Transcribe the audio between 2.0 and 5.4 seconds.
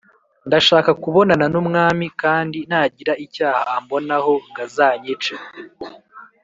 kandi nagira icyaha ambonaho g azanyice